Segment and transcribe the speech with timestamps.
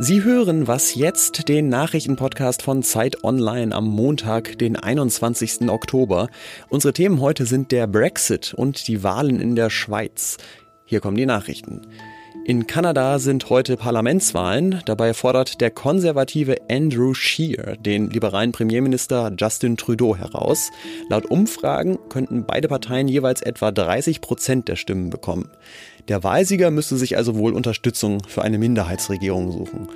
[0.00, 5.70] Sie hören was jetzt, den Nachrichtenpodcast von Zeit Online am Montag, den 21.
[5.70, 6.28] Oktober.
[6.68, 10.36] Unsere Themen heute sind der Brexit und die Wahlen in der Schweiz.
[10.84, 11.82] Hier kommen die Nachrichten.
[12.46, 14.82] In Kanada sind heute Parlamentswahlen.
[14.84, 20.70] Dabei fordert der konservative Andrew Scheer den liberalen Premierminister Justin Trudeau heraus.
[21.08, 25.50] Laut Umfragen könnten beide Parteien jeweils etwa 30 Prozent der Stimmen bekommen.
[26.08, 29.88] Der Wahlsieger müsste sich also wohl Unterstützung für eine Minderheitsregierung suchen.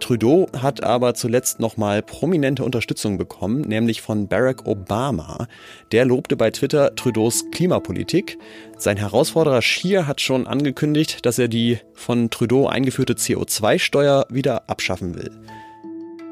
[0.00, 5.46] Trudeau hat aber zuletzt nochmal prominente Unterstützung bekommen, nämlich von Barack Obama.
[5.92, 8.38] Der lobte bei Twitter Trudeaus Klimapolitik.
[8.76, 15.14] Sein Herausforderer Scheer hat schon angekündigt, dass er die von Trudeau eingeführte CO2-Steuer wieder abschaffen
[15.14, 15.30] will.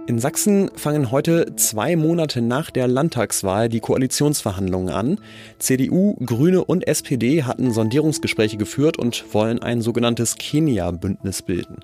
[0.08, 5.20] In Sachsen fangen heute zwei Monate nach der Landtagswahl die Koalitionsverhandlungen an.
[5.58, 11.80] CDU, Grüne und SPD hatten Sondierungsgespräche geführt und wollen ein sogenanntes Kenia-Bündnis bilden.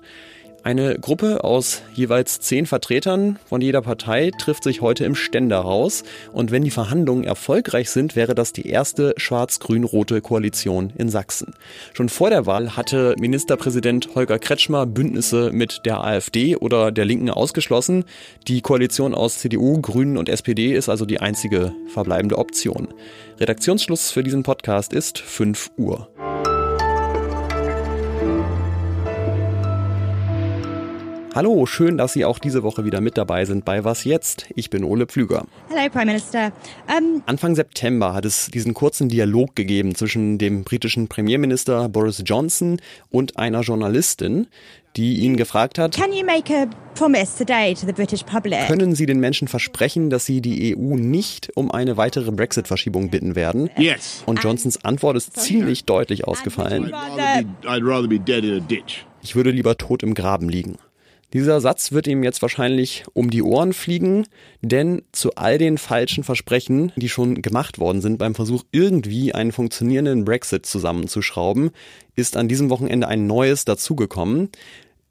[0.65, 6.03] Eine Gruppe aus jeweils zehn Vertretern von jeder Partei trifft sich heute im Ständerhaus.
[6.31, 11.53] Und wenn die Verhandlungen erfolgreich sind, wäre das die erste schwarz-grün-rote Koalition in Sachsen.
[11.91, 17.29] Schon vor der Wahl hatte Ministerpräsident Holger Kretschmer Bündnisse mit der AfD oder der Linken
[17.29, 18.05] ausgeschlossen.
[18.47, 22.87] Die Koalition aus CDU, Grünen und SPD ist also die einzige verbleibende Option.
[23.37, 26.07] Redaktionsschluss für diesen Podcast ist 5 Uhr.
[31.35, 34.45] Hallo, schön, dass Sie auch diese Woche wieder mit dabei sind bei Was jetzt?
[34.55, 35.47] Ich bin Ole Pflüger.
[35.67, 36.51] Hello, Prime Minister.
[36.87, 42.79] Um Anfang September hat es diesen kurzen Dialog gegeben zwischen dem britischen Premierminister Boris Johnson
[43.09, 44.45] und einer Journalistin,
[44.95, 48.67] die ihn gefragt hat, Can you make a promise today to the British public?
[48.67, 53.35] können Sie den Menschen versprechen, dass Sie die EU nicht um eine weitere Brexit-Verschiebung bitten
[53.35, 53.71] werden?
[53.75, 54.21] Yes.
[54.27, 56.85] Und Johnsons Antwort ist ziemlich deutlich ausgefallen.
[56.85, 59.07] I'd rather, be, I'd rather be dead in a ditch.
[59.23, 60.77] Ich würde lieber tot im Graben liegen.
[61.33, 64.27] Dieser Satz wird ihm jetzt wahrscheinlich um die Ohren fliegen,
[64.61, 69.51] denn zu all den falschen Versprechen, die schon gemacht worden sind beim Versuch, irgendwie einen
[69.51, 71.71] funktionierenden Brexit zusammenzuschrauben,
[72.15, 74.49] ist an diesem Wochenende ein neues dazugekommen.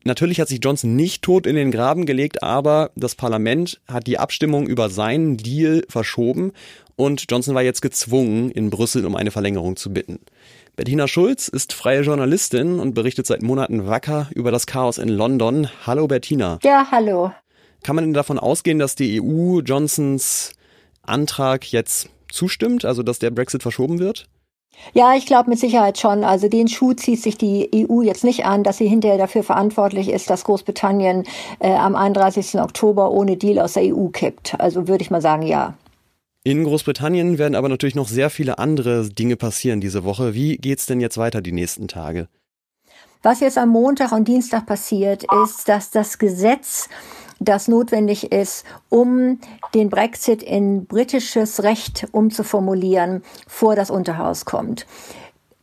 [0.05, 4.19] Natürlich hat sich Johnson nicht tot in den Graben gelegt, aber das Parlament hat die
[4.19, 6.53] Abstimmung über seinen Deal verschoben
[6.95, 10.21] und Johnson war jetzt gezwungen, in Brüssel um eine Verlängerung zu bitten.
[10.75, 15.69] Bettina Schulz ist freie Journalistin und berichtet seit Monaten wacker über das Chaos in London.
[15.87, 16.59] Hallo Bettina.
[16.63, 17.31] Ja, hallo.
[17.83, 20.55] Kann man denn davon ausgehen, dass die EU Johnsons
[21.03, 24.29] Antrag jetzt zustimmt, also dass der Brexit verschoben wird?
[24.95, 26.25] Ja, ich glaube mit Sicherheit schon.
[26.25, 30.09] Also den Schuh zieht sich die EU jetzt nicht an, dass sie hinterher dafür verantwortlich
[30.09, 31.25] ist, dass Großbritannien
[31.59, 32.59] äh, am 31.
[32.63, 34.59] Oktober ohne Deal aus der EU kippt.
[34.59, 35.75] Also würde ich mal sagen, ja.
[36.45, 40.35] In Großbritannien werden aber natürlich noch sehr viele andere Dinge passieren diese Woche.
[40.35, 42.29] Wie geht's denn jetzt weiter die nächsten Tage?
[43.23, 46.89] Was jetzt am Montag und Dienstag passiert, ist, dass das Gesetz,
[47.39, 49.39] das notwendig ist, um
[49.73, 54.87] den Brexit in britisches Recht umzuformulieren, vor das Unterhaus kommt.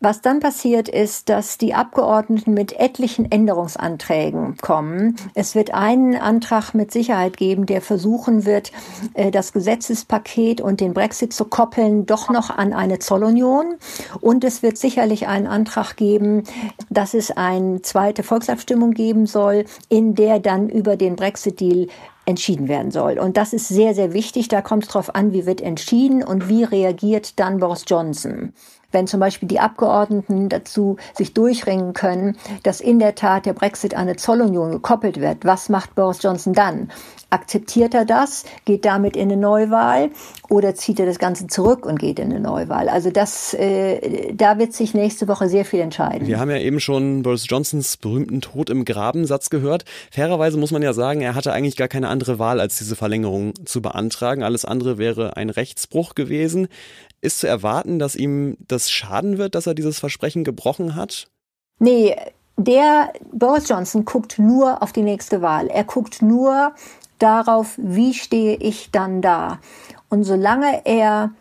[0.01, 5.17] Was dann passiert ist, dass die Abgeordneten mit etlichen Änderungsanträgen kommen.
[5.33, 8.71] Es wird einen Antrag mit Sicherheit geben, der versuchen wird,
[9.13, 13.75] äh, das Gesetzespaket und den Brexit zu koppeln, doch noch an eine Zollunion.
[14.21, 16.43] Und es wird sicherlich einen Antrag geben,
[16.89, 21.87] dass es eine zweite Volksabstimmung geben soll, in der dann über den Brexit-Deal
[22.25, 23.19] entschieden werden soll.
[23.19, 24.47] Und das ist sehr, sehr wichtig.
[24.47, 28.53] Da kommt es darauf an, wie wird entschieden und wie reagiert dann Boris Johnson
[28.91, 33.93] wenn zum Beispiel die Abgeordneten dazu sich durchringen können, dass in der Tat der Brexit
[33.93, 36.89] an eine Zollunion gekoppelt wird, was macht Boris Johnson dann?
[37.31, 40.09] Akzeptiert er das, geht damit in eine Neuwahl
[40.49, 42.89] oder zieht er das Ganze zurück und geht in eine Neuwahl?
[42.89, 46.27] Also das, äh, da wird sich nächste Woche sehr viel entscheiden.
[46.27, 49.85] Wir haben ja eben schon Boris Johnsons berühmten Tod im Graben-Satz gehört.
[50.11, 53.53] Fairerweise muss man ja sagen, er hatte eigentlich gar keine andere Wahl, als diese Verlängerung
[53.63, 54.41] zu beantragen.
[54.41, 56.67] Alles andere wäre ein Rechtsbruch gewesen.
[57.21, 61.27] Ist zu erwarten, dass ihm das schaden wird, dass er dieses Versprechen gebrochen hat?
[61.79, 62.15] Nee,
[62.57, 65.67] der Boris Johnson guckt nur auf die nächste Wahl.
[65.67, 66.73] Er guckt nur
[67.17, 69.59] darauf, wie stehe ich dann da.
[70.09, 71.31] Und solange er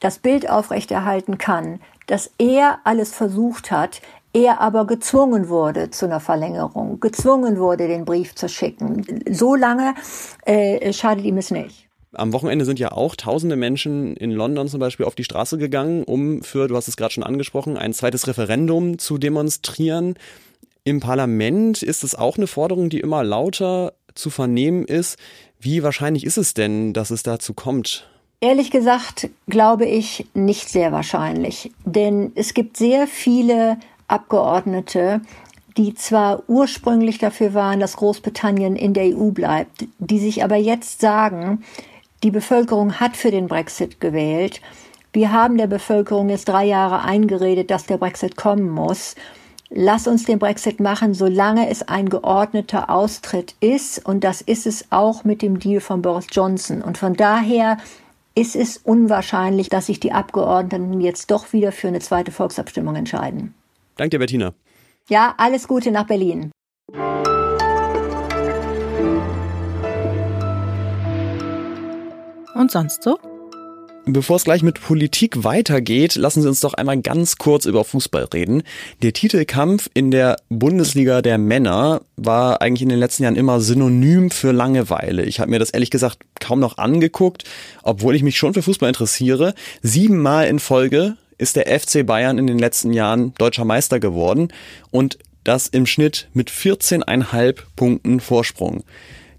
[0.00, 4.00] das Bild aufrechterhalten kann, dass er alles versucht hat,
[4.32, 9.94] er aber gezwungen wurde zu einer Verlängerung, gezwungen wurde, den Brief zu schicken, so lange
[10.46, 11.88] äh, schadet ihm es nicht.
[12.14, 16.04] Am Wochenende sind ja auch tausende Menschen in London zum Beispiel auf die Straße gegangen,
[16.04, 20.16] um für, du hast es gerade schon angesprochen, ein zweites Referendum zu demonstrieren.
[20.84, 25.16] Im Parlament ist es auch eine Forderung, die immer lauter zu vernehmen ist.
[25.58, 28.06] Wie wahrscheinlich ist es denn, dass es dazu kommt?
[28.40, 33.78] Ehrlich gesagt glaube ich nicht sehr wahrscheinlich, denn es gibt sehr viele
[34.08, 35.22] Abgeordnete,
[35.78, 41.00] die zwar ursprünglich dafür waren, dass Großbritannien in der EU bleibt, die sich aber jetzt
[41.00, 41.62] sagen,
[42.22, 44.60] die Bevölkerung hat für den Brexit gewählt.
[45.12, 49.14] Wir haben der Bevölkerung jetzt drei Jahre eingeredet, dass der Brexit kommen muss.
[49.68, 54.04] Lass uns den Brexit machen, solange es ein geordneter Austritt ist.
[54.04, 56.82] Und das ist es auch mit dem Deal von Boris Johnson.
[56.82, 57.78] Und von daher
[58.34, 63.54] ist es unwahrscheinlich, dass sich die Abgeordneten jetzt doch wieder für eine zweite Volksabstimmung entscheiden.
[63.96, 64.54] Danke Bettina.
[65.08, 66.50] Ja, alles Gute nach Berlin.
[72.54, 73.18] Und sonst so?
[74.04, 78.24] Bevor es gleich mit Politik weitergeht, lassen Sie uns doch einmal ganz kurz über Fußball
[78.34, 78.64] reden.
[79.00, 84.32] Der Titelkampf in der Bundesliga der Männer war eigentlich in den letzten Jahren immer synonym
[84.32, 85.24] für Langeweile.
[85.24, 87.44] Ich habe mir das ehrlich gesagt kaum noch angeguckt,
[87.84, 89.54] obwohl ich mich schon für Fußball interessiere.
[89.82, 94.48] Siebenmal in Folge ist der FC Bayern in den letzten Jahren deutscher Meister geworden
[94.90, 98.82] und das im Schnitt mit 14,5 Punkten Vorsprung.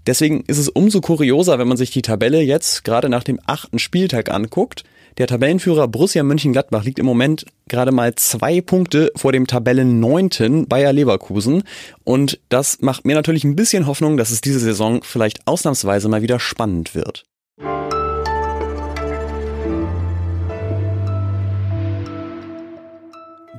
[0.06, 3.78] Deswegen ist es umso kurioser, wenn man sich die Tabelle jetzt gerade nach dem achten
[3.78, 4.84] Spieltag anguckt.
[5.16, 10.92] Der Tabellenführer Borussia Mönchengladbach liegt im Moment gerade mal zwei Punkte vor dem Tabellenneunten Bayer
[10.92, 11.62] Leverkusen.
[12.02, 16.22] Und das macht mir natürlich ein bisschen Hoffnung, dass es diese Saison vielleicht ausnahmsweise mal
[16.22, 17.24] wieder spannend wird.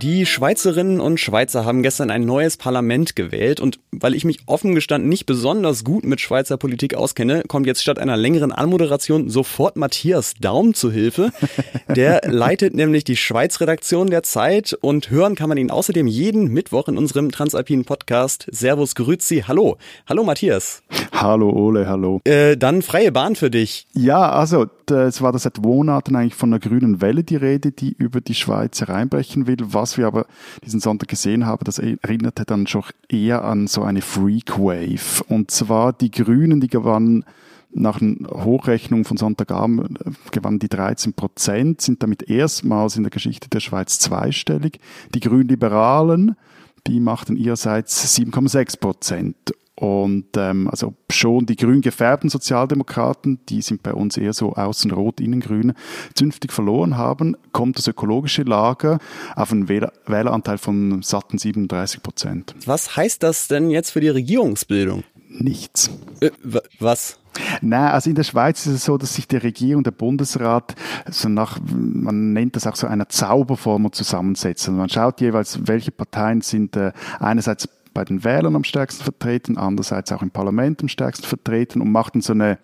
[0.01, 4.75] Die Schweizerinnen und Schweizer haben gestern ein neues Parlament gewählt und weil ich mich offen
[4.75, 9.77] gestanden nicht besonders gut mit Schweizer Politik auskenne, kommt jetzt statt einer längeren Anmoderation sofort
[9.77, 11.31] Matthias Daum zu Hilfe.
[11.95, 16.89] Der leitet nämlich die Schweiz-Redaktion der Zeit und hören kann man ihn außerdem jeden Mittwoch
[16.89, 18.47] in unserem Transalpinen Podcast.
[18.51, 19.77] Servus Grüzi, hallo.
[20.09, 20.83] Hallo Matthias.
[21.13, 22.19] Hallo Ole, hallo.
[22.25, 23.87] Äh, dann freie Bahn für dich.
[23.93, 27.93] Ja, also es war da seit Monaten eigentlich von einer grünen Welle die Rede, die
[27.93, 29.57] über die Schweiz hereinbrechen will.
[29.59, 30.25] Was wir aber
[30.63, 35.23] diesen Sonntag gesehen haben, das erinnerte dann schon eher an so eine Freak Wave.
[35.27, 37.25] Und zwar die Grünen, die gewannen
[37.75, 39.99] nach einer Hochrechnung von Sonntagabend
[40.31, 44.79] gewannen die 13 Prozent, sind damit erstmals in der Geschichte der Schweiz zweistellig.
[45.13, 46.35] Die Grünliberalen,
[46.87, 49.35] die machten ihrerseits 7,6 Prozent.
[49.75, 54.91] Und ähm, also schon die grün gefärbten Sozialdemokraten, die sind bei uns eher so außen
[54.91, 55.73] rot, innen grün,
[56.13, 58.99] zünftig verloren haben, kommt das ökologische Lager
[59.35, 62.55] auf einen Wähler Wähleranteil von satten 37 Prozent.
[62.65, 65.03] Was heißt das denn jetzt für die Regierungsbildung?
[65.27, 65.89] Nichts.
[66.21, 66.31] Äh,
[66.79, 67.19] was?
[67.61, 70.75] Nein, also in der Schweiz ist es so, dass sich die Regierung, der Bundesrat,
[71.09, 74.69] so nach, man nennt das auch so einer Zauberformel zusammensetzt.
[74.69, 79.57] Also man schaut jeweils, welche Parteien sind äh, einerseits bei den Wählern am stärksten vertreten,
[79.57, 82.59] andererseits auch im Parlament am stärksten vertreten und machten so eine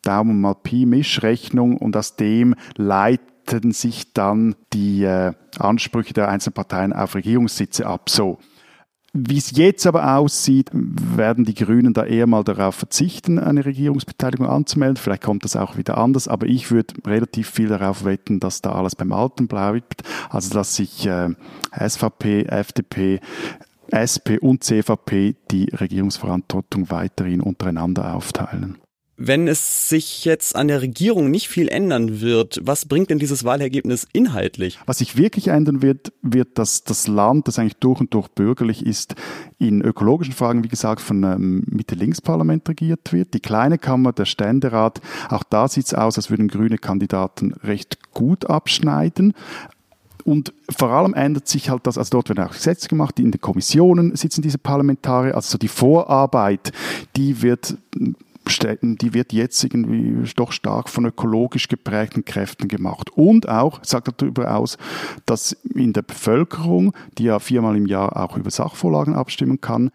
[0.00, 6.54] Daumen mal Pi Mischrechnung und aus dem leiten sich dann die äh, Ansprüche der einzelnen
[6.54, 8.08] Parteien auf Regierungssitze ab.
[8.08, 8.38] So.
[9.14, 14.46] Wie es jetzt aber aussieht, werden die Grünen da eher mal darauf verzichten, eine Regierungsbeteiligung
[14.46, 14.96] anzumelden.
[14.96, 18.72] Vielleicht kommt das auch wieder anders, aber ich würde relativ viel darauf wetten, dass da
[18.72, 20.02] alles beim Alten bleibt.
[20.30, 21.28] Also dass sich äh,
[21.78, 23.20] SVP, FDP,
[23.92, 28.78] SP und CVP die Regierungsverantwortung weiterhin untereinander aufteilen.
[29.24, 33.44] Wenn es sich jetzt an der Regierung nicht viel ändern wird, was bringt denn dieses
[33.44, 34.80] Wahlergebnis inhaltlich?
[34.86, 38.84] Was sich wirklich ändern wird, wird, dass das Land, das eigentlich durch und durch bürgerlich
[38.84, 39.14] ist,
[39.58, 43.34] in ökologischen Fragen, wie gesagt, von einem Mitte-Links-Parlament regiert wird.
[43.34, 47.98] Die kleine Kammer, der Ständerat, auch da sieht es aus, als würden grüne Kandidaten recht
[48.12, 49.34] gut abschneiden.
[50.24, 53.40] Und vor allem ändert sich halt das, also dort werden auch Gesetze gemacht, in den
[53.40, 56.72] Kommissionen sitzen diese Parlamentarier, also die Vorarbeit,
[57.16, 57.76] die wird
[58.44, 63.10] die wird jetzt irgendwie doch stark von ökologisch geprägten Kräften gemacht.
[63.10, 64.78] Und auch, sagt darüber aus,
[65.26, 69.90] dass in der Bevölkerung, die ja viermal im Jahr auch über Sachvorlagen abstimmen kann,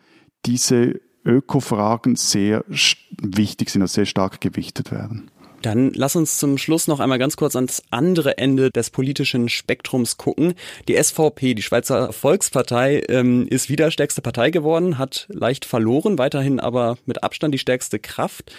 [0.45, 2.63] diese Ökofragen sehr
[3.21, 5.29] wichtig sind, also sehr stark gewichtet werden.
[5.61, 10.17] Dann lass uns zum Schluss noch einmal ganz kurz ans andere Ende des politischen Spektrums
[10.17, 10.53] gucken.
[10.87, 16.59] Die SVP, die Schweizer Volkspartei, ähm, ist wieder stärkste Partei geworden, hat leicht verloren, weiterhin
[16.59, 18.51] aber mit Abstand die stärkste Kraft.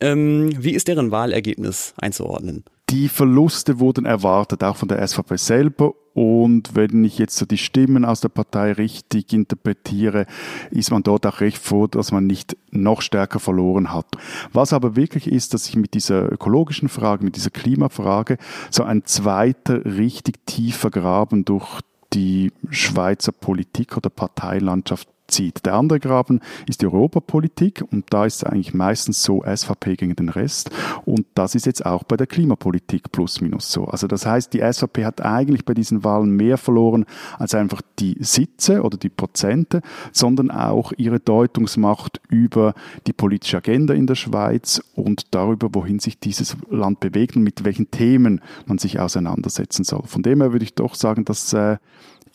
[0.00, 2.64] Ähm, wie ist deren Wahlergebnis einzuordnen?
[2.90, 5.94] Die Verluste wurden erwartet, auch von der SVP selber.
[6.14, 10.26] Und wenn ich jetzt so die Stimmen aus der Partei richtig interpretiere,
[10.70, 14.06] ist man dort auch recht froh, dass man nicht noch stärker verloren hat.
[14.52, 18.38] Was aber wirklich ist, dass sich mit dieser ökologischen Frage, mit dieser Klimafrage
[18.70, 21.80] so ein zweiter richtig tiefer Graben durch
[22.12, 25.66] die Schweizer Politik oder Parteilandschaft zieht.
[25.66, 30.16] Der andere Graben ist die Europapolitik und da ist es eigentlich meistens so SVP gegen
[30.16, 30.70] den Rest
[31.04, 33.84] und das ist jetzt auch bei der Klimapolitik plus minus so.
[33.84, 37.06] Also das heißt, die SVP hat eigentlich bei diesen Wahlen mehr verloren
[37.38, 42.74] als einfach die Sitze oder die Prozente, sondern auch ihre Deutungsmacht über
[43.06, 47.64] die politische Agenda in der Schweiz und darüber, wohin sich dieses Land bewegt und mit
[47.64, 50.02] welchen Themen man sich auseinandersetzen soll.
[50.04, 51.76] Von dem her würde ich doch sagen, dass äh,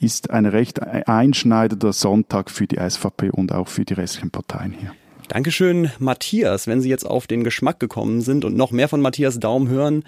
[0.01, 4.93] ist ein recht einschneidender Sonntag für die SVP und auch für die restlichen Parteien hier.
[5.27, 6.67] Dankeschön, Matthias.
[6.67, 10.03] Wenn Sie jetzt auf den Geschmack gekommen sind und noch mehr von Matthias Daum hören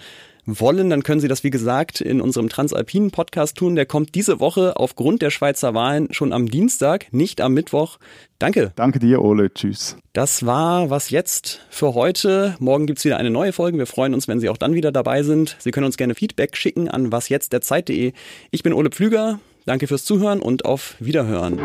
[0.45, 3.75] wollen, dann können Sie das, wie gesagt, in unserem Transalpinen Podcast tun.
[3.75, 7.99] Der kommt diese Woche aufgrund der Schweizer Wahlen schon am Dienstag, nicht am Mittwoch.
[8.39, 8.73] Danke.
[8.75, 9.53] Danke dir, Ole.
[9.53, 9.95] Tschüss.
[10.11, 12.57] Das war was jetzt für heute.
[12.59, 13.77] Morgen gibt's wieder eine neue Folge.
[13.77, 15.55] Wir freuen uns, wenn Sie auch dann wieder dabei sind.
[15.59, 18.11] Sie können uns gerne Feedback schicken an wasjetztderzeit.de.
[18.51, 19.39] Ich bin Ole Pflüger.
[19.65, 21.55] Danke fürs Zuhören und auf Wiederhören.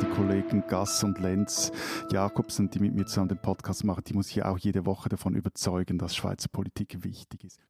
[0.00, 1.70] Die Kollegen Gass und Lenz
[2.10, 5.36] Jakobsen, die mit mir zusammen den Podcast machen, die muss ich auch jede Woche davon
[5.36, 7.60] überzeugen, dass Schweizer Politik wichtig ist.